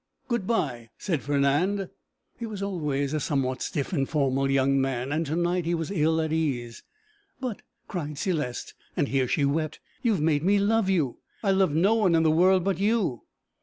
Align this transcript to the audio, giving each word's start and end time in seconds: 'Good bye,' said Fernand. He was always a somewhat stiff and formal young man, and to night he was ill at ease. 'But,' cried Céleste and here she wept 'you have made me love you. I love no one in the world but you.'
'Good 0.27 0.47
bye,' 0.47 0.89
said 0.97 1.21
Fernand. 1.21 1.87
He 2.39 2.47
was 2.47 2.63
always 2.63 3.13
a 3.13 3.19
somewhat 3.19 3.61
stiff 3.61 3.93
and 3.93 4.09
formal 4.09 4.49
young 4.49 4.81
man, 4.81 5.11
and 5.11 5.27
to 5.27 5.35
night 5.35 5.65
he 5.65 5.75
was 5.75 5.91
ill 5.91 6.19
at 6.21 6.33
ease. 6.33 6.81
'But,' 7.39 7.61
cried 7.87 8.15
Céleste 8.15 8.73
and 8.97 9.09
here 9.09 9.27
she 9.27 9.45
wept 9.45 9.79
'you 10.01 10.13
have 10.13 10.21
made 10.23 10.41
me 10.41 10.57
love 10.57 10.89
you. 10.89 11.19
I 11.43 11.51
love 11.51 11.75
no 11.75 11.93
one 11.93 12.15
in 12.15 12.23
the 12.23 12.31
world 12.31 12.63
but 12.63 12.79
you.' 12.79 13.25